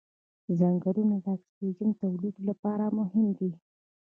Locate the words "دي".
3.37-3.51